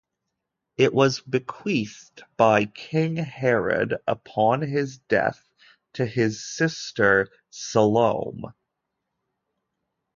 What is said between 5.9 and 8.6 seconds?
to his sister Salome.